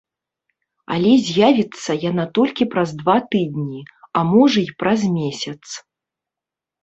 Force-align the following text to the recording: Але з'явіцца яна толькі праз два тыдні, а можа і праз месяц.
Але 0.93 1.09
з'явіцца 1.25 1.91
яна 2.09 2.23
толькі 2.37 2.67
праз 2.73 2.89
два 3.01 3.17
тыдні, 3.35 3.81
а 4.21 4.25
можа 4.33 4.59
і 4.69 4.75
праз 4.79 4.99
месяц. 5.19 5.59